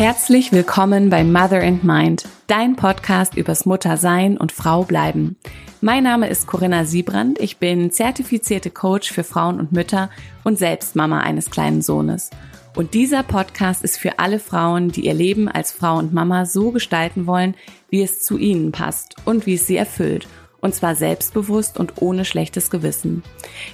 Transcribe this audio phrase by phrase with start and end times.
[0.00, 5.36] Herzlich willkommen bei Mother and Mind, dein Podcast übers Muttersein und Frau bleiben.
[5.82, 7.38] Mein Name ist Corinna Siebrand.
[7.38, 10.08] Ich bin zertifizierte Coach für Frauen und Mütter
[10.42, 12.30] und selbst Mama eines kleinen Sohnes.
[12.74, 16.70] Und dieser Podcast ist für alle Frauen, die ihr Leben als Frau und Mama so
[16.70, 17.54] gestalten wollen,
[17.90, 20.26] wie es zu ihnen passt und wie es sie erfüllt.
[20.62, 23.22] Und zwar selbstbewusst und ohne schlechtes Gewissen.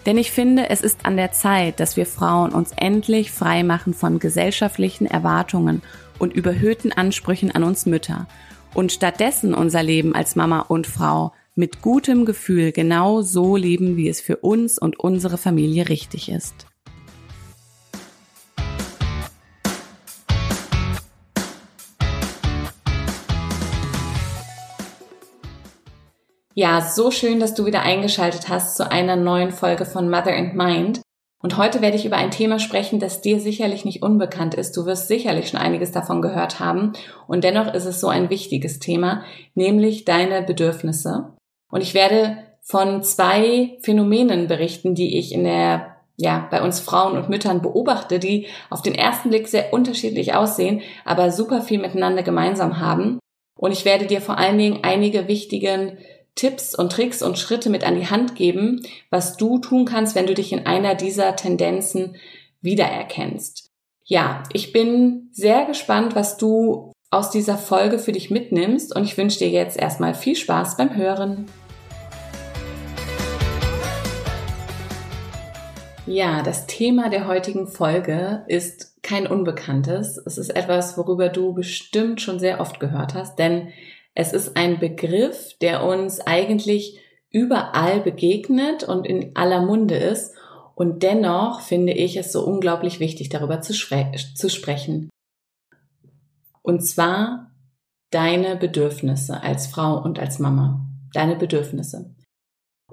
[0.07, 3.95] Denn ich finde, es ist an der Zeit, dass wir Frauen uns endlich frei machen
[3.95, 5.83] von gesellschaftlichen Erwartungen
[6.19, 8.27] und überhöhten Ansprüchen an uns Mütter
[8.75, 14.09] und stattdessen unser Leben als Mama und Frau mit gutem Gefühl genau so leben, wie
[14.09, 16.67] es für uns und unsere Familie richtig ist.
[26.59, 30.55] Ja, so schön, dass du wieder eingeschaltet hast zu einer neuen Folge von Mother and
[30.55, 31.03] Mind.
[31.47, 34.77] Und heute werde ich über ein Thema sprechen, das dir sicherlich nicht unbekannt ist.
[34.77, 36.93] Du wirst sicherlich schon einiges davon gehört haben.
[37.29, 39.23] Und dennoch ist es so ein wichtiges Thema,
[39.55, 41.37] nämlich deine Bedürfnisse.
[41.71, 47.17] Und ich werde von zwei Phänomenen berichten, die ich in der ja, bei uns Frauen
[47.17, 52.25] und Müttern beobachte, die auf den ersten Blick sehr unterschiedlich aussehen, aber super viel miteinander
[52.25, 53.21] gemeinsam haben.
[53.57, 55.97] Und ich werde dir vor allen Dingen einige wichtigen
[56.37, 60.27] Tipps und Tricks und Schritte mit an die Hand geben, was du tun kannst, wenn
[60.27, 62.17] du dich in einer dieser Tendenzen
[62.61, 63.71] wiedererkennst.
[64.05, 69.17] Ja, ich bin sehr gespannt, was du aus dieser Folge für dich mitnimmst und ich
[69.17, 71.47] wünsche dir jetzt erstmal viel Spaß beim Hören.
[76.05, 80.19] Ja, das Thema der heutigen Folge ist kein Unbekanntes.
[80.19, 83.69] Es ist etwas, worüber du bestimmt schon sehr oft gehört hast, denn
[84.17, 86.99] es ist ein Begriff, der uns eigentlich
[87.31, 90.35] überall begegnet und in aller Munde ist.
[90.75, 95.11] Und dennoch finde ich es so unglaublich wichtig, darüber zu, zu sprechen.
[96.63, 97.51] Und zwar
[98.11, 100.87] deine Bedürfnisse als Frau und als Mama.
[101.13, 102.15] Deine Bedürfnisse.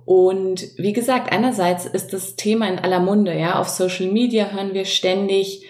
[0.05, 3.59] Und wie gesagt, einerseits ist das Thema in aller Munde, ja.
[3.59, 5.65] Auf Social Media hören wir ständig,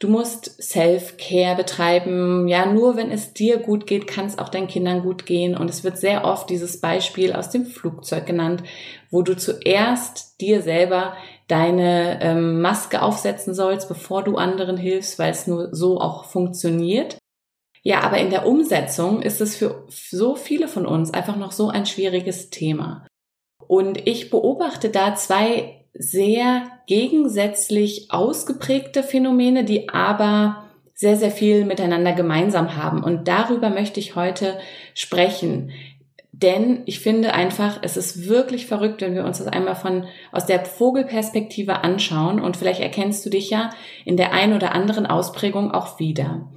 [0.00, 2.48] Du musst Self-Care betreiben.
[2.48, 5.56] Ja, nur wenn es dir gut geht, kann es auch deinen Kindern gut gehen.
[5.56, 8.64] Und es wird sehr oft dieses Beispiel aus dem Flugzeug genannt,
[9.10, 11.14] wo du zuerst dir selber
[11.46, 17.18] deine ähm, Maske aufsetzen sollst, bevor du anderen hilfst, weil es nur so auch funktioniert.
[17.82, 21.68] Ja, aber in der Umsetzung ist es für so viele von uns einfach noch so
[21.68, 23.06] ein schwieriges Thema.
[23.68, 32.12] Und ich beobachte da zwei sehr gegensätzlich ausgeprägte Phänomene, die aber sehr, sehr viel miteinander
[32.12, 33.02] gemeinsam haben.
[33.02, 34.58] Und darüber möchte ich heute
[34.94, 35.72] sprechen.
[36.32, 40.46] Denn ich finde einfach, es ist wirklich verrückt, wenn wir uns das einmal von, aus
[40.46, 42.40] der Vogelperspektive anschauen.
[42.40, 43.70] Und vielleicht erkennst du dich ja
[44.04, 46.50] in der einen oder anderen Ausprägung auch wieder.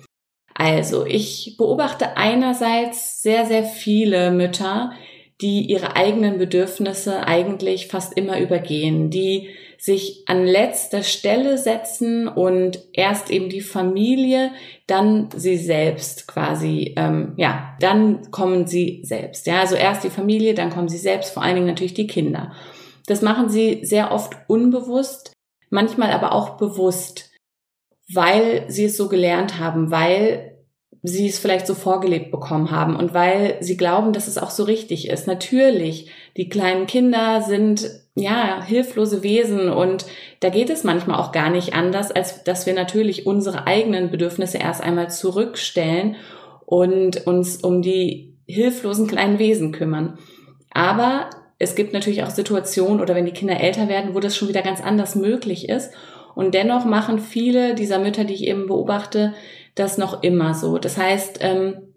[0.56, 4.92] Also, ich beobachte einerseits sehr, sehr viele Mütter,
[5.42, 12.80] die ihre eigenen Bedürfnisse eigentlich fast immer übergehen, die sich an letzter Stelle setzen und
[12.94, 14.52] erst eben die Familie,
[14.88, 19.46] dann sie selbst quasi, ähm, ja, dann kommen sie selbst.
[19.46, 22.54] Ja, also erst die Familie, dann kommen sie selbst, vor allen Dingen natürlich die Kinder.
[23.06, 25.34] Das machen sie sehr oft unbewusst,
[25.70, 27.32] manchmal aber auch bewusst,
[28.12, 30.57] weil sie es so gelernt haben, weil
[31.08, 34.64] sie es vielleicht so vorgelebt bekommen haben und weil sie glauben, dass es auch so
[34.64, 35.26] richtig ist.
[35.26, 40.06] Natürlich, die kleinen Kinder sind ja hilflose Wesen und
[40.42, 44.58] da geht es manchmal auch gar nicht anders, als dass wir natürlich unsere eigenen Bedürfnisse
[44.58, 46.16] erst einmal zurückstellen
[46.66, 50.18] und uns um die hilflosen kleinen Wesen kümmern.
[50.72, 51.30] Aber
[51.60, 54.62] es gibt natürlich auch Situationen oder wenn die Kinder älter werden, wo das schon wieder
[54.62, 55.92] ganz anders möglich ist.
[56.36, 59.34] Und dennoch machen viele dieser Mütter, die ich eben beobachte,
[59.80, 60.78] das noch immer so.
[60.78, 61.94] Das heißt, ähm,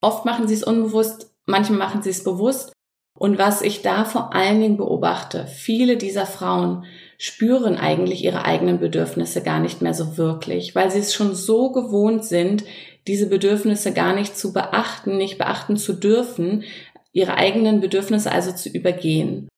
[0.00, 2.72] oft machen sie es unbewusst, manchmal machen sie es bewusst.
[3.18, 6.84] Und was ich da vor allen Dingen beobachte, viele dieser Frauen
[7.18, 11.72] spüren eigentlich ihre eigenen Bedürfnisse gar nicht mehr so wirklich, weil sie es schon so
[11.72, 12.64] gewohnt sind,
[13.06, 16.64] diese Bedürfnisse gar nicht zu beachten, nicht beachten zu dürfen,
[17.12, 19.48] ihre eigenen Bedürfnisse also zu übergehen.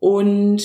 [0.00, 0.64] Und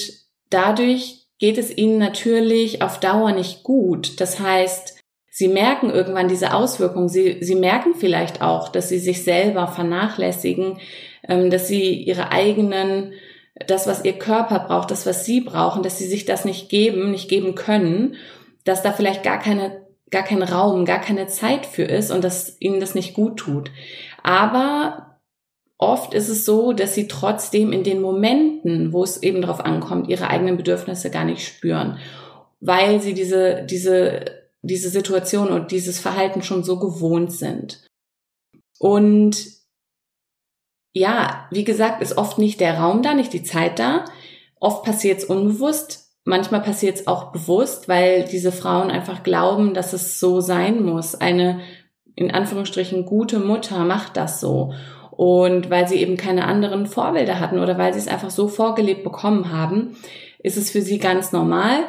[0.50, 4.20] dadurch geht es ihnen natürlich auf Dauer nicht gut.
[4.20, 5.01] Das heißt,
[5.34, 7.08] Sie merken irgendwann diese Auswirkungen.
[7.08, 10.78] Sie, sie merken vielleicht auch, dass sie sich selber vernachlässigen,
[11.28, 13.14] ähm, dass sie ihre eigenen,
[13.66, 17.12] das, was ihr Körper braucht, das, was sie brauchen, dass sie sich das nicht geben,
[17.12, 18.16] nicht geben können,
[18.66, 22.58] dass da vielleicht gar keine, gar kein Raum, gar keine Zeit für ist und dass
[22.60, 23.72] ihnen das nicht gut tut.
[24.24, 25.18] Aber
[25.78, 30.10] oft ist es so, dass sie trotzdem in den Momenten, wo es eben darauf ankommt,
[30.10, 32.00] ihre eigenen Bedürfnisse gar nicht spüren,
[32.60, 37.86] weil sie diese, diese diese Situation und dieses Verhalten schon so gewohnt sind.
[38.80, 39.48] Und
[40.94, 44.06] ja, wie gesagt, ist oft nicht der Raum da, nicht die Zeit da.
[44.60, 46.10] Oft passiert es unbewusst.
[46.24, 51.16] Manchmal passiert es auch bewusst, weil diese Frauen einfach glauben, dass es so sein muss.
[51.16, 51.62] Eine
[52.16, 54.74] in Anführungsstrichen gute Mutter macht das so.
[55.12, 59.04] Und weil sie eben keine anderen Vorbilder hatten oder weil sie es einfach so vorgelebt
[59.04, 59.96] bekommen haben,
[60.40, 61.86] ist es für sie ganz normal.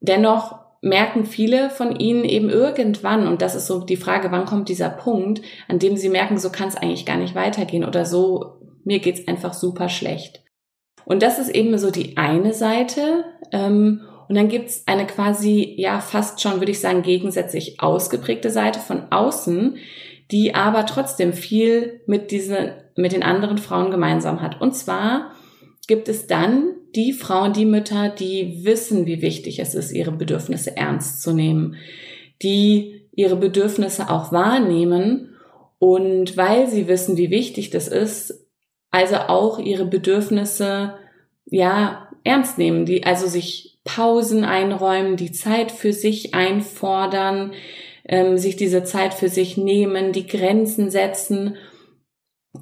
[0.00, 4.68] Dennoch merken viele von ihnen eben irgendwann, und das ist so die Frage, wann kommt
[4.68, 8.60] dieser Punkt, an dem sie merken, so kann es eigentlich gar nicht weitergehen oder so,
[8.84, 10.44] mir geht's einfach super schlecht.
[11.06, 13.24] Und das ist eben so die eine Seite.
[13.50, 18.78] Ähm, und dann gibt's eine quasi, ja, fast schon, würde ich sagen, gegensätzlich ausgeprägte Seite
[18.78, 19.76] von außen,
[20.30, 24.60] die aber trotzdem viel mit diesen, mit den anderen Frauen gemeinsam hat.
[24.60, 25.32] Und zwar
[25.86, 30.76] gibt es dann die Frauen, die Mütter, die wissen, wie wichtig es ist, ihre Bedürfnisse
[30.76, 31.76] ernst zu nehmen,
[32.42, 35.36] die ihre Bedürfnisse auch wahrnehmen
[35.78, 38.46] und weil sie wissen, wie wichtig das ist,
[38.90, 40.94] also auch ihre Bedürfnisse,
[41.46, 47.52] ja, ernst nehmen, die also sich Pausen einräumen, die Zeit für sich einfordern,
[48.06, 51.56] ähm, sich diese Zeit für sich nehmen, die Grenzen setzen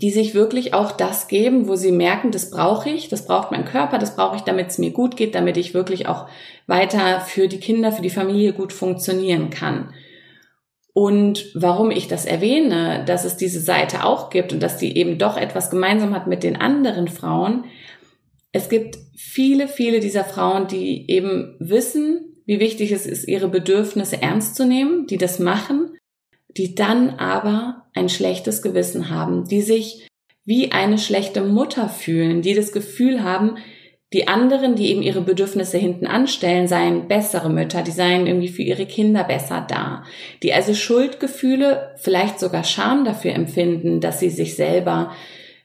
[0.01, 3.67] die sich wirklich auch das geben, wo sie merken, das brauche ich, das braucht mein
[3.67, 6.29] Körper, das brauche ich, damit es mir gut geht, damit ich wirklich auch
[6.67, 9.93] weiter für die Kinder, für die Familie gut funktionieren kann.
[10.95, 15.19] Und warum ich das erwähne, dass es diese Seite auch gibt und dass die eben
[15.19, 17.65] doch etwas gemeinsam hat mit den anderen Frauen.
[18.51, 24.21] Es gibt viele, viele dieser Frauen, die eben wissen, wie wichtig es ist, ihre Bedürfnisse
[24.21, 25.97] ernst zu nehmen, die das machen
[26.57, 30.09] die dann aber ein schlechtes Gewissen haben, die sich
[30.45, 33.57] wie eine schlechte Mutter fühlen, die das Gefühl haben,
[34.13, 38.63] die anderen, die eben ihre Bedürfnisse hinten anstellen, seien bessere Mütter, die seien irgendwie für
[38.63, 40.05] ihre Kinder besser da,
[40.43, 45.13] die also Schuldgefühle, vielleicht sogar Scham dafür empfinden, dass sie sich selber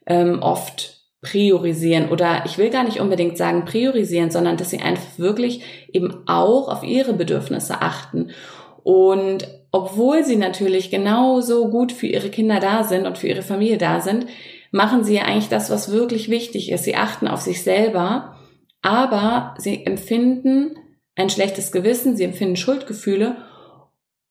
[0.06, 5.18] ähm, oft priorisieren oder ich will gar nicht unbedingt sagen priorisieren, sondern dass sie einfach
[5.18, 5.62] wirklich
[5.92, 8.30] eben auch auf ihre Bedürfnisse achten
[8.88, 13.78] und obwohl sie natürlich genauso gut für ihre Kinder da sind und für ihre Familie
[13.78, 14.28] da sind,
[14.72, 16.86] machen sie ja eigentlich das, was wirklich wichtig ist.
[16.86, 18.38] Sie achten auf sich selber,
[18.82, 20.78] aber sie empfinden
[21.18, 23.36] ein schlechtes Gewissen, sie empfinden Schuldgefühle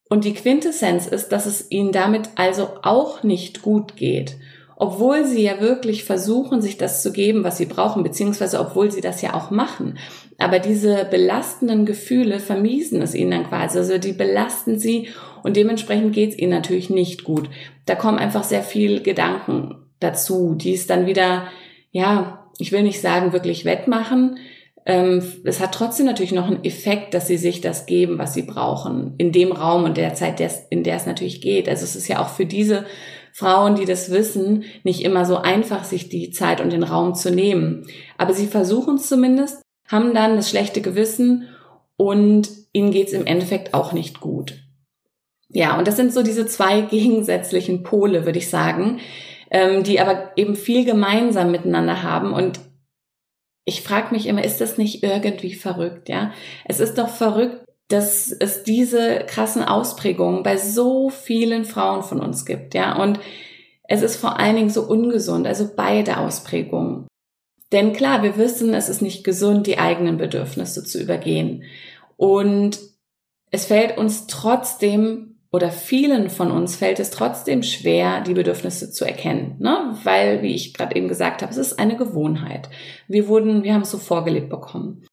[0.09, 4.37] und die Quintessenz ist, dass es ihnen damit also auch nicht gut geht.
[4.79, 9.01] Obwohl sie ja wirklich versuchen, sich das zu geben, was sie brauchen, beziehungsweise obwohl sie
[9.01, 9.99] das ja auch machen.
[10.39, 13.79] Aber diese belastenden Gefühle vermiesen es ihnen dann quasi.
[13.79, 15.09] Also die belasten sie
[15.43, 17.49] und dementsprechend geht es ihnen natürlich nicht gut.
[17.87, 21.45] Da kommen einfach sehr viel Gedanken dazu, die es dann wieder,
[21.91, 24.39] ja, ich will nicht sagen, wirklich wettmachen.
[24.85, 28.43] Ähm, es hat trotzdem natürlich noch einen Effekt, dass sie sich das geben, was sie
[28.43, 30.41] brauchen, in dem Raum und der Zeit,
[30.71, 31.69] in der es natürlich geht.
[31.69, 32.85] Also es ist ja auch für diese
[33.37, 37.31] Frauen, die das wissen, nicht immer so einfach, sich die Zeit und den Raum zu
[37.31, 37.87] nehmen.
[38.17, 41.47] Aber sie versuchen es zumindest haben dann das schlechte Gewissen
[41.99, 44.55] und ihnen geht's im Endeffekt auch nicht gut.
[45.51, 49.01] Ja, und das sind so diese zwei gegensätzlichen Pole, würde ich sagen,
[49.51, 52.33] ähm, die aber eben viel gemeinsam miteinander haben.
[52.33, 52.61] Und
[53.67, 56.09] ich frage mich immer, ist das nicht irgendwie verrückt?
[56.09, 56.33] Ja,
[56.65, 62.45] es ist doch verrückt, dass es diese krassen Ausprägungen bei so vielen Frauen von uns
[62.45, 62.75] gibt.
[62.75, 63.21] Ja, und
[63.85, 67.07] es ist vor allen Dingen so ungesund, also beide Ausprägungen.
[67.73, 71.65] Denn klar, wir wissen, es ist nicht gesund, die eigenen Bedürfnisse zu übergehen.
[72.17, 72.79] Und
[73.51, 79.05] es fällt uns trotzdem oder vielen von uns fällt es trotzdem schwer, die Bedürfnisse zu
[79.05, 79.97] erkennen, ne?
[80.03, 82.69] weil, wie ich gerade eben gesagt habe, es ist eine Gewohnheit.
[83.09, 85.07] Wir wurden, wir haben es so vorgelebt bekommen.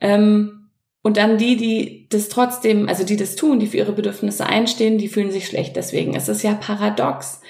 [0.00, 0.59] Ähm,
[1.02, 4.98] und dann die, die das trotzdem, also die das tun, die für ihre Bedürfnisse einstehen,
[4.98, 6.14] die fühlen sich schlecht deswegen.
[6.14, 7.40] Es ist ja paradox.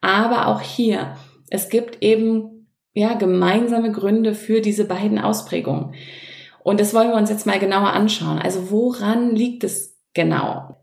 [0.00, 1.16] Aber auch hier,
[1.50, 2.54] es gibt eben
[2.94, 5.94] ja, gemeinsame Gründe für diese beiden Ausprägungen.
[6.62, 8.38] Und das wollen wir uns jetzt mal genauer anschauen.
[8.38, 10.76] Also woran liegt es genau?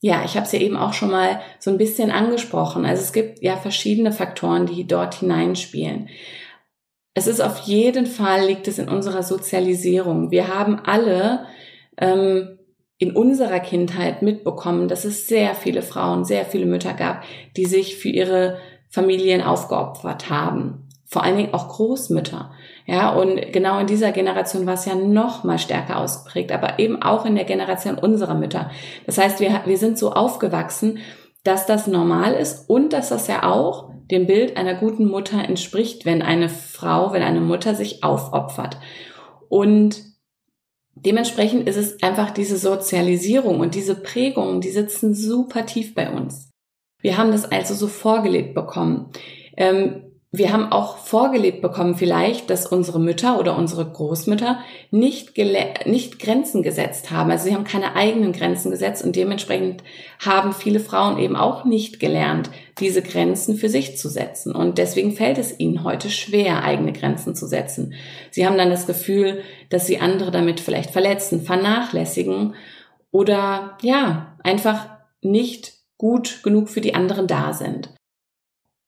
[0.00, 2.86] Ja, ich habe es ja eben auch schon mal so ein bisschen angesprochen.
[2.86, 6.08] Also es gibt ja verschiedene Faktoren, die dort hineinspielen.
[7.14, 10.30] Es ist auf jeden Fall liegt es in unserer Sozialisierung.
[10.30, 11.46] Wir haben alle
[11.96, 12.58] ähm,
[12.98, 17.24] in unserer Kindheit mitbekommen, dass es sehr viele Frauen, sehr viele Mütter gab,
[17.56, 22.52] die sich für ihre Familien aufgeopfert haben vor allen Dingen auch Großmütter.
[22.86, 27.02] Ja, und genau in dieser Generation war es ja noch mal stärker ausgeprägt, aber eben
[27.02, 28.70] auch in der Generation unserer Mütter.
[29.06, 30.98] Das heißt, wir, wir sind so aufgewachsen,
[31.42, 36.04] dass das normal ist und dass das ja auch dem Bild einer guten Mutter entspricht,
[36.04, 38.78] wenn eine Frau, wenn eine Mutter sich aufopfert.
[39.48, 40.02] Und
[40.94, 46.50] dementsprechend ist es einfach diese Sozialisierung und diese Prägungen, die sitzen super tief bei uns.
[47.00, 49.10] Wir haben das also so vorgelebt bekommen.
[49.56, 54.60] Ähm, wir haben auch vorgelebt bekommen vielleicht, dass unsere Mütter oder unsere Großmütter
[54.92, 55.36] nicht,
[55.86, 57.32] nicht Grenzen gesetzt haben.
[57.32, 59.82] Also sie haben keine eigenen Grenzen gesetzt und dementsprechend
[60.24, 64.54] haben viele Frauen eben auch nicht gelernt, diese Grenzen für sich zu setzen.
[64.54, 67.94] Und deswegen fällt es ihnen heute schwer, eigene Grenzen zu setzen.
[68.30, 72.54] Sie haben dann das Gefühl, dass sie andere damit vielleicht verletzen, vernachlässigen
[73.10, 74.86] oder ja, einfach
[75.22, 77.90] nicht gut genug für die anderen da sind.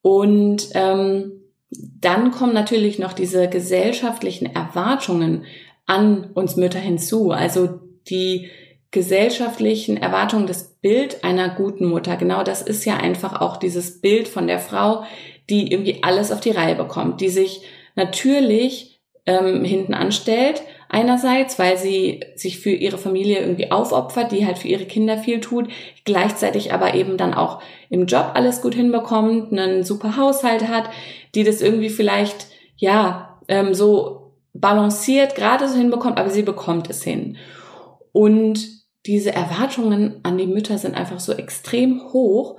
[0.02, 1.32] Und ähm,
[1.70, 5.44] dann kommen natürlich noch diese gesellschaftlichen Erwartungen
[5.86, 7.30] an uns Mütter hinzu.
[7.30, 8.50] Also die
[8.90, 12.16] gesellschaftlichen Erwartungen, das Bild einer guten Mutter.
[12.16, 15.04] Genau das ist ja einfach auch dieses Bild von der Frau,
[15.48, 17.62] die irgendwie alles auf die Reihe bekommt, die sich
[17.94, 20.62] natürlich ähm, hinten anstellt,
[20.94, 25.40] Einerseits, weil sie sich für ihre Familie irgendwie aufopfert, die halt für ihre Kinder viel
[25.40, 25.68] tut,
[26.04, 30.90] gleichzeitig aber eben dann auch im Job alles gut hinbekommt, einen super Haushalt hat,
[31.34, 37.02] die das irgendwie vielleicht, ja, ähm, so balanciert gerade so hinbekommt, aber sie bekommt es
[37.02, 37.38] hin.
[38.12, 38.68] Und
[39.06, 42.58] diese Erwartungen an die Mütter sind einfach so extrem hoch,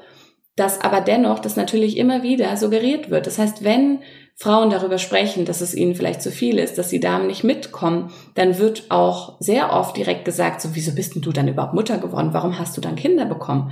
[0.55, 3.27] dass aber dennoch das natürlich immer wieder suggeriert wird.
[3.27, 3.99] Das heißt, wenn
[4.35, 8.11] Frauen darüber sprechen, dass es ihnen vielleicht zu viel ist, dass die Damen nicht mitkommen,
[8.33, 11.97] dann wird auch sehr oft direkt gesagt, so, wieso bist denn du dann überhaupt Mutter
[11.99, 12.29] geworden?
[12.33, 13.71] Warum hast du dann Kinder bekommen?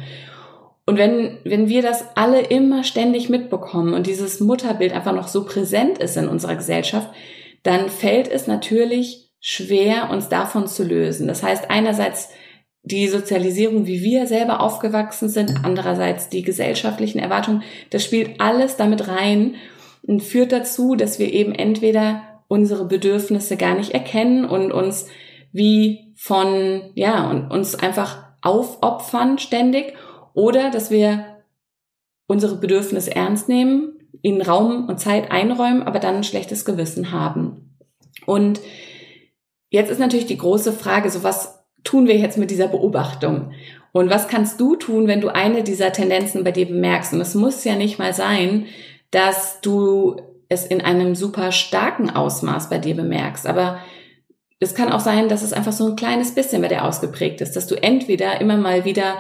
[0.85, 5.45] Und wenn, wenn wir das alle immer ständig mitbekommen und dieses Mutterbild einfach noch so
[5.45, 7.09] präsent ist in unserer Gesellschaft,
[7.63, 11.27] dann fällt es natürlich schwer, uns davon zu lösen.
[11.27, 12.29] Das heißt, einerseits
[12.83, 19.07] die Sozialisierung, wie wir selber aufgewachsen sind, andererseits die gesellschaftlichen Erwartungen, das spielt alles damit
[19.07, 19.55] rein
[20.03, 25.07] und führt dazu, dass wir eben entweder unsere Bedürfnisse gar nicht erkennen und uns
[25.51, 29.93] wie von, ja, und uns einfach aufopfern ständig
[30.33, 31.43] oder dass wir
[32.27, 37.77] unsere Bedürfnisse ernst nehmen, ihnen Raum und Zeit einräumen, aber dann ein schlechtes Gewissen haben.
[38.25, 38.61] Und
[39.69, 43.51] jetzt ist natürlich die große Frage, so was tun wir jetzt mit dieser Beobachtung?
[43.91, 47.13] Und was kannst du tun, wenn du eine dieser Tendenzen bei dir bemerkst?
[47.13, 48.67] Und es muss ja nicht mal sein,
[49.11, 50.17] dass du
[50.49, 53.47] es in einem super starken Ausmaß bei dir bemerkst.
[53.47, 53.79] Aber
[54.59, 57.55] es kann auch sein, dass es einfach so ein kleines bisschen bei dir ausgeprägt ist,
[57.55, 59.15] dass du entweder immer mal wieder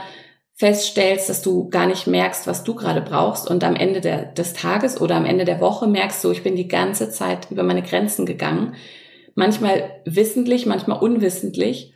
[0.55, 4.53] feststellst, dass du gar nicht merkst, was du gerade brauchst und am Ende der, des
[4.53, 7.81] Tages oder am Ende der Woche merkst du, ich bin die ganze Zeit über meine
[7.81, 8.75] Grenzen gegangen.
[9.33, 11.93] Manchmal wissentlich, manchmal unwissentlich.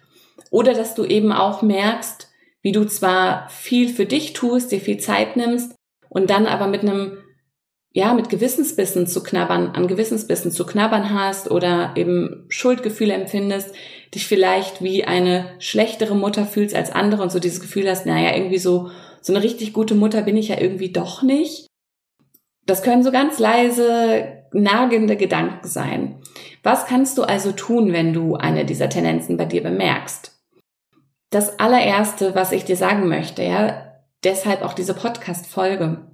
[0.49, 2.29] Oder dass du eben auch merkst,
[2.61, 5.75] wie du zwar viel für dich tust, dir viel Zeit nimmst
[6.09, 7.17] und dann aber mit einem
[7.95, 13.73] ja, mit Gewissensbissen zu knabbern, an Gewissensbissen zu knabbern hast oder eben Schuldgefühle empfindest,
[14.13, 18.35] dich vielleicht wie eine schlechtere Mutter fühlst als andere und so dieses Gefühl hast, naja,
[18.35, 18.89] irgendwie so,
[19.21, 21.67] so eine richtig gute Mutter bin ich ja irgendwie doch nicht.
[22.65, 26.21] Das können so ganz leise, nagende Gedanken sein.
[26.63, 30.37] Was kannst du also tun, wenn du eine dieser Tendenzen bei dir bemerkst?
[31.29, 36.13] Das allererste, was ich dir sagen möchte, ja, deshalb auch diese Podcast-Folge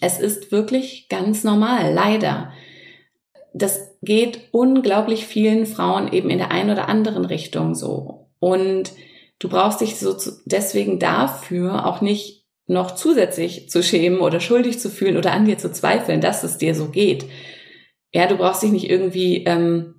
[0.00, 2.52] es ist wirklich ganz normal, leider.
[3.52, 8.28] Das geht unglaublich vielen Frauen eben in der einen oder anderen Richtung so.
[8.38, 8.92] Und
[9.38, 14.88] du brauchst dich so deswegen dafür auch nicht noch zusätzlich zu schämen oder schuldig zu
[14.88, 17.26] fühlen oder an dir zu zweifeln, dass es dir so geht.
[18.12, 19.94] Ja, du brauchst dich nicht irgendwie ähm,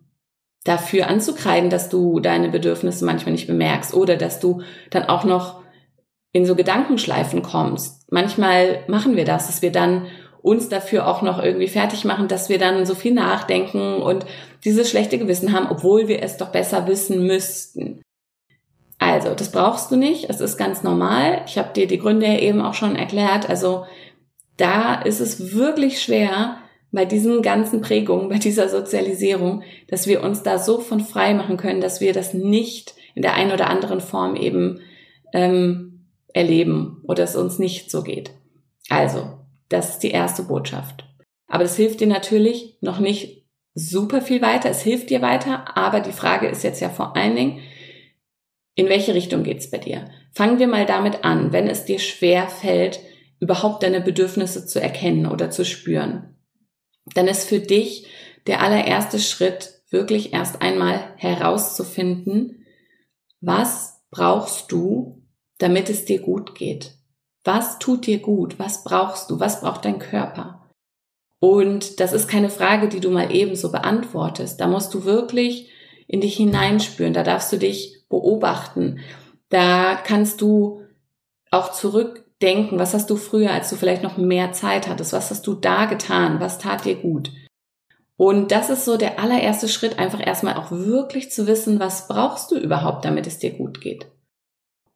[0.64, 5.62] dafür anzukreiden, dass du deine Bedürfnisse manchmal nicht bemerkst oder dass du dann auch noch
[6.36, 8.12] in so Gedankenschleifen kommst.
[8.12, 10.08] Manchmal machen wir das, dass wir dann
[10.42, 14.26] uns dafür auch noch irgendwie fertig machen, dass wir dann so viel nachdenken und
[14.66, 18.02] dieses schlechte Gewissen haben, obwohl wir es doch besser wissen müssten.
[19.00, 21.42] Also, das brauchst du nicht, es ist ganz normal.
[21.48, 23.50] Ich habe dir die Gründe eben auch schon erklärt.
[23.50, 23.86] Also,
[24.58, 26.58] da ist es wirklich schwer
[26.92, 31.56] bei diesen ganzen Prägungen, bei dieser Sozialisierung, dass wir uns da so von frei machen
[31.56, 34.82] können, dass wir das nicht in der einen oder anderen Form eben
[35.32, 35.95] ähm,
[36.36, 38.32] erleben oder es uns nicht so geht.
[38.90, 39.40] Also,
[39.70, 41.06] das ist die erste Botschaft.
[41.48, 44.70] Aber das hilft dir natürlich noch nicht super viel weiter.
[44.70, 47.62] Es hilft dir weiter, aber die Frage ist jetzt ja vor allen Dingen,
[48.76, 50.10] in welche Richtung geht's bei dir?
[50.34, 53.00] Fangen wir mal damit an, wenn es dir schwer fällt,
[53.40, 56.36] überhaupt deine Bedürfnisse zu erkennen oder zu spüren.
[57.14, 58.08] Dann ist für dich
[58.48, 62.66] der allererste Schritt wirklich erst einmal herauszufinden,
[63.40, 65.25] was brauchst du,
[65.58, 66.94] damit es dir gut geht.
[67.44, 68.58] Was tut dir gut?
[68.60, 69.40] Was brauchst du?
[69.40, 70.66] Was braucht dein Körper?
[71.40, 74.60] Und das ist keine Frage, die du mal ebenso beantwortest.
[74.60, 75.70] Da musst du wirklich
[76.08, 79.00] in dich hineinspüren, da darfst du dich beobachten.
[79.50, 80.82] Da kannst du
[81.52, 85.46] auch zurückdenken, was hast du früher, als du vielleicht noch mehr Zeit hattest, was hast
[85.46, 87.32] du da getan, was tat dir gut.
[88.18, 92.52] Und das ist so der allererste Schritt, einfach erstmal auch wirklich zu wissen, was brauchst
[92.52, 94.08] du überhaupt, damit es dir gut geht.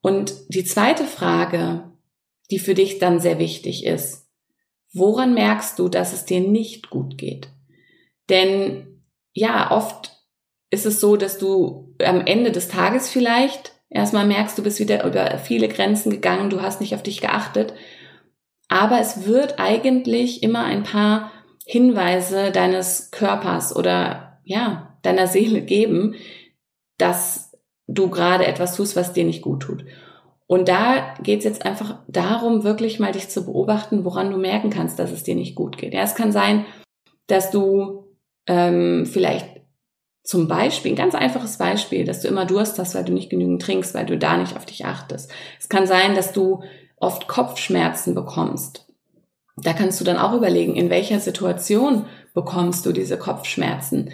[0.02, 1.92] Und die zweite Frage,
[2.52, 4.28] die für dich dann sehr wichtig ist,
[4.94, 7.50] woran merkst du, dass es dir nicht gut geht?
[8.30, 9.04] Denn
[9.34, 10.18] ja, oft
[10.70, 15.04] ist es so, dass du am Ende des Tages vielleicht erstmal merkst, du bist wieder
[15.04, 17.74] über viele Grenzen gegangen, du hast nicht auf dich geachtet.
[18.68, 21.32] Aber es wird eigentlich immer ein paar
[21.66, 26.16] Hinweise deines Körpers oder ja, deiner Seele geben,
[26.98, 27.49] dass
[27.90, 29.84] du gerade etwas tust, was dir nicht gut tut.
[30.48, 34.70] Und da geht es jetzt einfach darum, wirklich mal dich zu beobachten, woran du merken
[34.70, 35.94] kannst, dass es dir nicht gut geht.
[35.94, 36.66] Ja, es kann sein,
[37.28, 38.06] dass du
[38.48, 39.48] ähm, vielleicht
[40.24, 43.62] zum Beispiel, ein ganz einfaches Beispiel, dass du immer Durst hast, weil du nicht genügend
[43.62, 45.32] trinkst, weil du da nicht auf dich achtest.
[45.60, 46.64] Es kann sein, dass du
[46.98, 48.88] oft Kopfschmerzen bekommst.
[49.56, 54.12] Da kannst du dann auch überlegen, in welcher Situation bekommst du diese Kopfschmerzen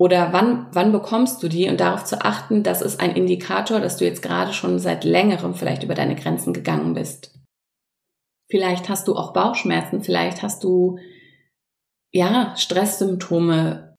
[0.00, 3.98] oder wann, wann bekommst du die und darauf zu achten, das ist ein Indikator, dass
[3.98, 7.38] du jetzt gerade schon seit längerem vielleicht über deine Grenzen gegangen bist.
[8.50, 10.98] Vielleicht hast du auch Bauchschmerzen, vielleicht hast du
[12.14, 13.94] ja Stresssymptome.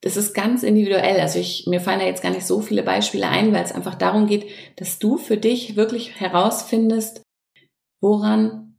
[0.00, 1.20] Das ist ganz individuell.
[1.20, 3.96] Also ich, mir fallen da jetzt gar nicht so viele Beispiele ein, weil es einfach
[3.96, 7.22] darum geht, dass du für dich wirklich herausfindest,
[8.00, 8.78] woran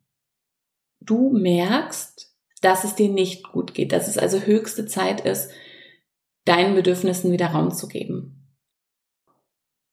[1.00, 5.52] du merkst, dass es dir nicht gut geht, dass es also höchste Zeit ist,
[6.46, 8.44] deinen Bedürfnissen wieder Raum zu geben.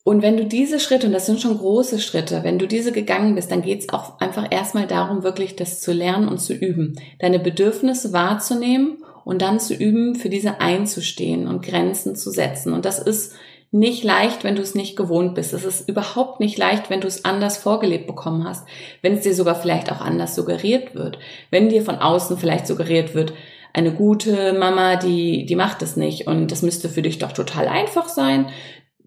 [0.03, 3.35] Und wenn du diese Schritte, und das sind schon große Schritte, wenn du diese gegangen
[3.35, 6.99] bist, dann geht es auch einfach erstmal darum, wirklich das zu lernen und zu üben,
[7.19, 12.73] deine Bedürfnisse wahrzunehmen und dann zu üben, für diese einzustehen und Grenzen zu setzen.
[12.73, 13.35] Und das ist
[13.73, 15.53] nicht leicht, wenn du es nicht gewohnt bist.
[15.53, 18.67] Es ist überhaupt nicht leicht, wenn du es anders vorgelebt bekommen hast,
[19.03, 21.19] wenn es dir sogar vielleicht auch anders suggeriert wird,
[21.51, 23.33] wenn dir von außen vielleicht suggeriert wird,
[23.73, 26.27] eine gute Mama, die, die macht es nicht.
[26.27, 28.47] Und das müsste für dich doch total einfach sein,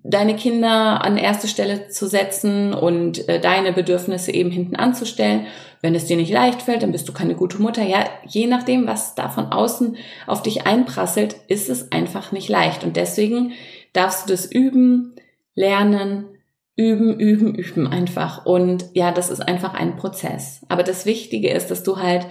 [0.04, 5.47] deine Kinder an erste Stelle zu setzen und äh, deine Bedürfnisse eben hinten anzustellen.
[5.82, 7.84] Wenn es dir nicht leicht fällt, dann bist du keine gute Mutter.
[7.84, 9.95] Ja, je nachdem, was da von außen
[10.28, 12.84] auf dich einprasselt, ist es einfach nicht leicht.
[12.84, 13.54] Und deswegen
[13.93, 15.15] darfst du das üben,
[15.56, 16.26] lernen,
[16.76, 18.45] üben, üben, üben einfach.
[18.45, 20.65] Und ja, das ist einfach ein Prozess.
[20.67, 22.26] Aber das Wichtige ist, dass du halt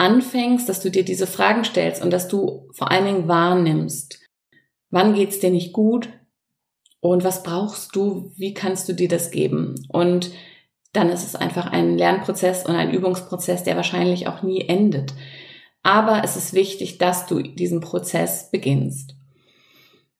[0.00, 4.18] anfängst, dass du dir diese Fragen stellst und dass du vor allen Dingen wahrnimmst.
[4.90, 6.08] Wann geht's dir nicht gut?
[7.00, 8.32] Und was brauchst du?
[8.36, 9.74] Wie kannst du dir das geben?
[9.88, 10.30] Und
[10.92, 15.12] dann ist es einfach ein Lernprozess und ein Übungsprozess, der wahrscheinlich auch nie endet.
[15.82, 19.14] Aber es ist wichtig, dass du diesen Prozess beginnst.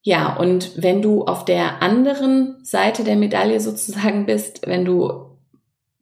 [0.02, 5.38] Ja, und wenn du auf der anderen Seite der Medaille sozusagen bist, wenn du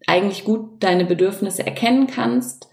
[0.07, 2.68] eigentlich gut deine Bedürfnisse erkennen kannst,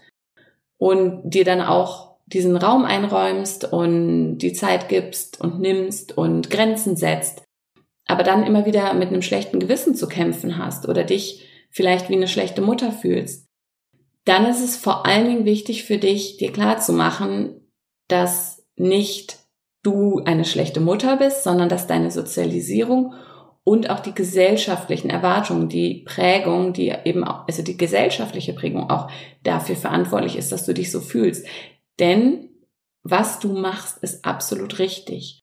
[0.78, 6.96] und dir dann auch diesen Raum einräumst und die Zeit gibst und nimmst und Grenzen
[6.96, 7.42] setzt,
[8.06, 12.14] aber dann immer wieder mit einem schlechten Gewissen zu kämpfen hast oder dich vielleicht wie
[12.14, 13.46] eine schlechte Mutter fühlst,
[14.24, 17.60] dann ist es vor allen Dingen wichtig für dich, dir klar zu machen,
[18.08, 19.38] dass nicht
[19.82, 23.14] du eine schlechte Mutter bist, sondern dass deine Sozialisierung
[23.68, 29.10] und auch die gesellschaftlichen Erwartungen, die Prägung, die eben auch, also die gesellschaftliche Prägung auch
[29.42, 31.44] dafür verantwortlich ist, dass du dich so fühlst.
[31.98, 32.48] Denn
[33.02, 35.42] was du machst, ist absolut richtig.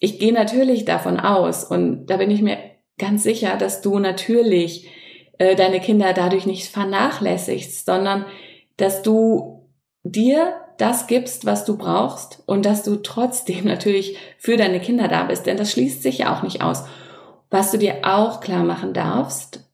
[0.00, 2.58] Ich gehe natürlich davon aus und da bin ich mir
[2.98, 4.90] ganz sicher, dass du natürlich
[5.38, 8.26] äh, deine Kinder dadurch nicht vernachlässigst, sondern
[8.76, 9.66] dass du
[10.02, 15.24] dir das gibst, was du brauchst und dass du trotzdem natürlich für deine Kinder da
[15.24, 16.84] bist, denn das schließt sich ja auch nicht aus.
[17.50, 19.68] Was du dir auch klar machen darfst,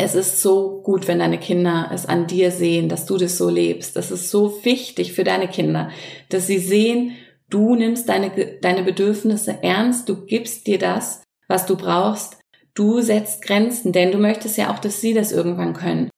[0.00, 3.50] es ist so gut, wenn deine Kinder es an dir sehen, dass du das so
[3.50, 3.96] lebst.
[3.96, 5.90] Das ist so wichtig für deine Kinder,
[6.28, 7.16] dass sie sehen,
[7.50, 8.30] du nimmst deine,
[8.62, 12.38] deine Bedürfnisse ernst, du gibst dir das, was du brauchst,
[12.74, 16.10] du setzt Grenzen, denn du möchtest ja auch, dass sie das irgendwann können.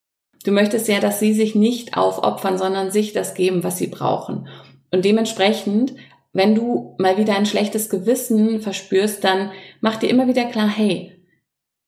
[0.45, 4.49] Du möchtest ja, dass sie sich nicht aufopfern, sondern sich das geben, was sie brauchen.
[4.91, 5.95] Und dementsprechend
[6.33, 11.17] wenn du mal wieder ein schlechtes Gewissen verspürst, dann mach dir immer wieder klar, hey,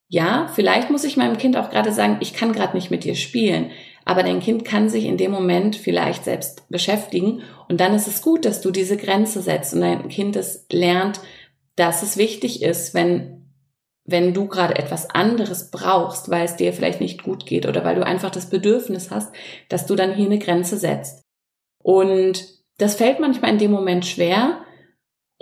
[0.09, 3.15] ja, vielleicht muss ich meinem Kind auch gerade sagen, ich kann gerade nicht mit dir
[3.15, 3.71] spielen,
[4.05, 8.21] aber dein Kind kann sich in dem Moment vielleicht selbst beschäftigen und dann ist es
[8.21, 11.21] gut, dass du diese Grenze setzt und dein Kind es lernt,
[11.77, 13.43] dass es wichtig ist, wenn
[14.05, 17.95] wenn du gerade etwas anderes brauchst, weil es dir vielleicht nicht gut geht oder weil
[17.95, 19.33] du einfach das Bedürfnis hast,
[19.69, 21.23] dass du dann hier eine Grenze setzt.
[21.83, 22.45] Und
[22.79, 24.65] das fällt manchmal in dem Moment schwer.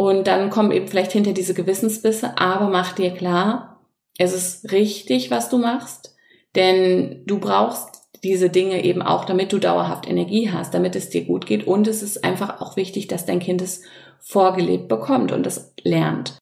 [0.00, 3.84] Und dann kommen eben vielleicht hinter diese Gewissensbisse, aber mach dir klar,
[4.16, 6.16] es ist richtig, was du machst,
[6.54, 11.26] denn du brauchst diese Dinge eben auch, damit du dauerhaft Energie hast, damit es dir
[11.26, 11.66] gut geht.
[11.66, 13.82] Und es ist einfach auch wichtig, dass dein Kind es
[14.20, 16.38] vorgelebt bekommt und es lernt.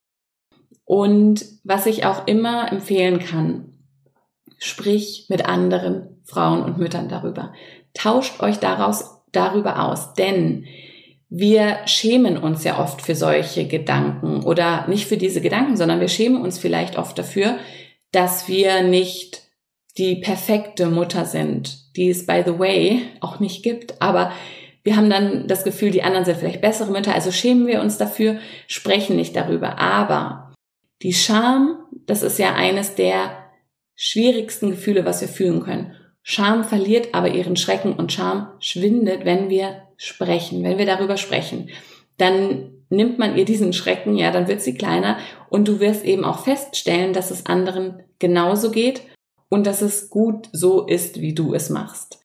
[0.85, 3.73] Und was ich auch immer empfehlen kann,
[4.57, 7.51] sprich mit anderen Frauen und Müttern darüber.
[7.93, 10.65] Tauscht euch daraus, darüber aus, denn
[11.29, 16.07] wir schämen uns ja oft für solche Gedanken oder nicht für diese Gedanken, sondern wir
[16.07, 17.57] schämen uns vielleicht oft dafür,
[18.11, 19.43] dass wir nicht
[19.97, 24.31] die perfekte Mutter sind, die es by the way auch nicht gibt, aber
[24.83, 27.97] wir haben dann das Gefühl, die anderen sind vielleicht bessere Mütter, also schämen wir uns
[27.97, 29.77] dafür, sprechen nicht darüber.
[29.77, 30.53] Aber
[31.01, 33.31] die Scham, das ist ja eines der
[33.95, 35.95] schwierigsten Gefühle, was wir fühlen können.
[36.31, 41.71] Scham verliert aber ihren Schrecken und Scham schwindet, wenn wir sprechen, wenn wir darüber sprechen.
[42.19, 45.17] Dann nimmt man ihr diesen Schrecken, ja, dann wird sie kleiner
[45.49, 49.01] und du wirst eben auch feststellen, dass es anderen genauso geht
[49.49, 52.19] und dass es gut so ist, wie du es machst.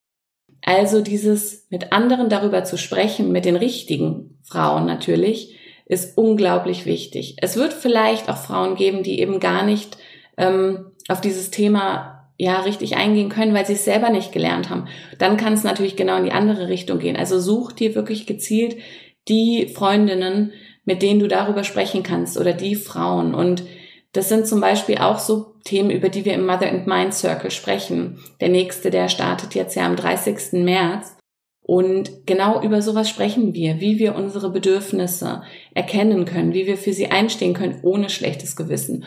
[0.60, 7.36] Also dieses mit anderen darüber zu sprechen, mit den richtigen Frauen natürlich, ist unglaublich wichtig.
[7.40, 9.96] Es wird vielleicht auch Frauen geben, die eben gar nicht
[10.36, 12.13] ähm, auf dieses Thema
[12.44, 14.87] ja richtig eingehen können, weil sie es selber nicht gelernt haben.
[15.18, 17.16] Dann kann es natürlich genau in die andere Richtung gehen.
[17.16, 18.76] Also such dir wirklich gezielt
[19.28, 20.52] die Freundinnen,
[20.85, 23.64] mit denen du darüber sprechen kannst oder die Frauen und
[24.14, 27.50] das sind zum Beispiel auch so Themen, über die wir im Mother and Mind Circle
[27.50, 28.20] sprechen.
[28.40, 30.64] Der nächste, der startet jetzt ja am 30.
[30.64, 31.16] März.
[31.66, 35.42] Und genau über sowas sprechen wir, wie wir unsere Bedürfnisse
[35.74, 39.04] erkennen können, wie wir für sie einstehen können, ohne schlechtes Gewissen.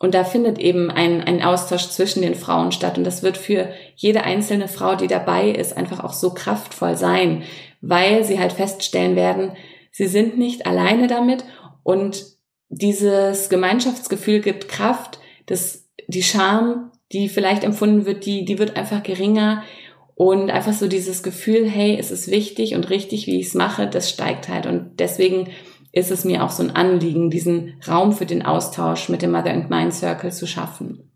[0.00, 2.96] Und da findet eben ein, ein Austausch zwischen den Frauen statt.
[2.96, 7.42] Und das wird für jede einzelne Frau, die dabei ist, einfach auch so kraftvoll sein,
[7.82, 9.52] weil sie halt feststellen werden,
[9.92, 11.44] sie sind nicht alleine damit.
[11.82, 12.24] Und
[12.70, 19.02] dieses Gemeinschaftsgefühl gibt Kraft, dass die Scham, die vielleicht empfunden wird, die, die wird einfach
[19.02, 19.64] geringer.
[20.14, 23.86] Und einfach so dieses Gefühl, hey, es ist wichtig und richtig, wie ich es mache,
[23.86, 24.64] das steigt halt.
[24.64, 25.48] Und deswegen
[25.92, 29.52] ist es mir auch so ein Anliegen, diesen Raum für den Austausch mit dem Mother
[29.52, 31.10] and Mind Circle zu schaffen.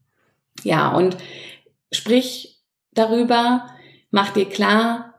[0.62, 1.16] Ja, und
[1.92, 2.60] sprich
[2.92, 3.66] darüber,
[4.10, 5.14] mach dir klar,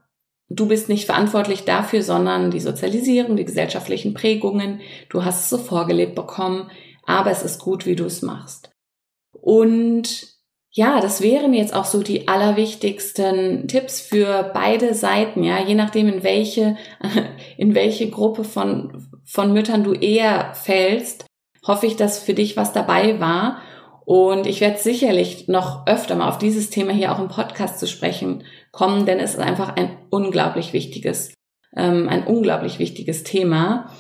[0.47, 4.81] Du bist nicht verantwortlich dafür, sondern die Sozialisierung, die gesellschaftlichen Prägungen.
[5.09, 6.69] Du hast es so vorgelebt bekommen,
[7.05, 8.71] aber es ist gut, wie du es machst.
[9.31, 10.35] Und
[10.69, 16.07] ja, das wären jetzt auch so die allerwichtigsten Tipps für beide Seiten, ja, je nachdem
[16.09, 16.77] in welche,
[17.57, 21.25] in welche Gruppe von, von Müttern du eher fällst,
[21.65, 23.61] hoffe ich, dass für dich was dabei war.
[24.05, 27.87] Und ich werde sicherlich noch öfter mal auf dieses Thema hier auch im Podcast zu
[27.87, 31.33] sprechen kommen, denn es ist einfach ein unglaublich wichtiges,
[31.75, 33.91] ähm, ein unglaublich wichtiges Thema.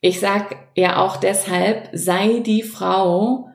[0.00, 3.50] Ich sag ja auch deshalb, sei die Frau,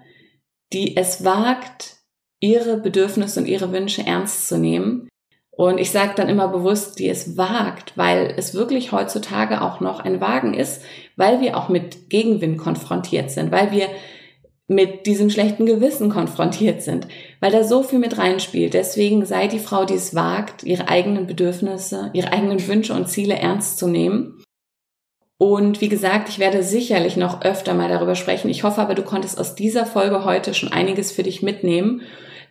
[0.71, 1.97] die es wagt,
[2.39, 5.07] ihre Bedürfnisse und ihre Wünsche ernst zu nehmen.
[5.51, 9.99] Und ich sage dann immer bewusst, die es wagt, weil es wirklich heutzutage auch noch
[9.99, 10.81] ein Wagen ist,
[11.17, 13.87] weil wir auch mit Gegenwind konfrontiert sind, weil wir
[14.71, 17.05] mit diesem schlechten Gewissen konfrontiert sind,
[17.41, 18.73] weil da so viel mit reinspielt.
[18.73, 23.35] Deswegen sei die Frau, die es wagt, ihre eigenen Bedürfnisse, ihre eigenen Wünsche und Ziele
[23.35, 24.41] ernst zu nehmen.
[25.37, 28.49] Und wie gesagt, ich werde sicherlich noch öfter mal darüber sprechen.
[28.49, 32.01] Ich hoffe aber, du konntest aus dieser Folge heute schon einiges für dich mitnehmen.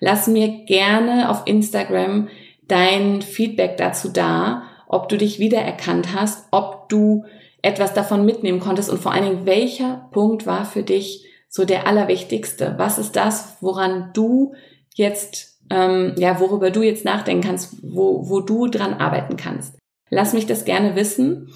[0.00, 2.28] Lass mir gerne auf Instagram
[2.70, 7.24] dein Feedback dazu da, ob du dich wiedererkannt hast, ob du
[7.62, 11.86] etwas davon mitnehmen konntest und vor allen Dingen, welcher Punkt war für dich so der
[11.86, 12.74] allerwichtigste?
[12.78, 14.54] Was ist das, woran du
[14.94, 19.78] jetzt, ähm, ja, worüber du jetzt nachdenken kannst, wo, wo du dran arbeiten kannst?
[20.08, 21.52] Lass mich das gerne wissen.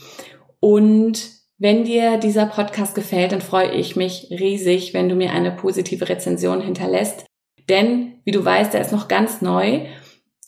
[0.61, 5.53] Und wenn dir dieser Podcast gefällt, dann freue ich mich riesig, wenn du mir eine
[5.53, 7.27] positive Rezension hinterlässt.
[7.69, 9.87] Denn, wie du weißt, er ist noch ganz neu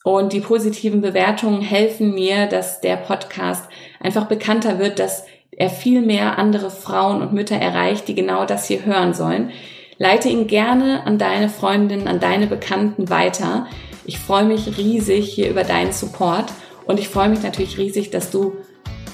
[0.07, 3.64] und die positiven Bewertungen helfen mir, dass der Podcast
[3.99, 8.69] einfach bekannter wird, dass er viel mehr andere Frauen und Mütter erreicht, die genau das
[8.69, 9.51] hier hören sollen.
[9.99, 13.66] Leite ihn gerne an deine Freundinnen, an deine Bekannten weiter.
[14.05, 16.53] Ich freue mich riesig hier über deinen Support
[16.85, 18.53] und ich freue mich natürlich riesig, dass du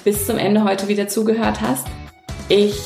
[0.05, 1.87] bis zum Ende heute wieder zugehört hast.
[2.51, 2.77] Ich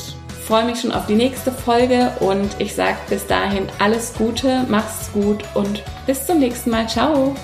[0.45, 5.11] freue mich schon auf die nächste Folge und ich sage bis dahin alles Gute, mach's
[5.11, 6.87] gut und bis zum nächsten Mal.
[6.87, 7.35] Ciao!